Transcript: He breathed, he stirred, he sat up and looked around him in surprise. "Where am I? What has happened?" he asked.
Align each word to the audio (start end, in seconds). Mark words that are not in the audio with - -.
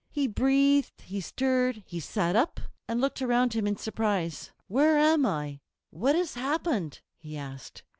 He 0.09 0.25
breathed, 0.25 1.01
he 1.01 1.21
stirred, 1.21 1.83
he 1.85 1.99
sat 1.99 2.35
up 2.35 2.59
and 2.87 2.99
looked 2.99 3.21
around 3.21 3.53
him 3.53 3.67
in 3.67 3.75
surprise. 3.77 4.49
"Where 4.67 4.97
am 4.97 5.27
I? 5.27 5.59
What 5.91 6.15
has 6.15 6.33
happened?" 6.33 7.01
he 7.19 7.37
asked. 7.37 7.83